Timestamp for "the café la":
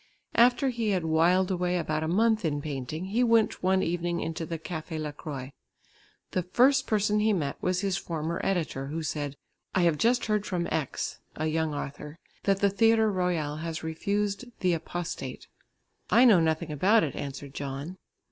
4.47-5.11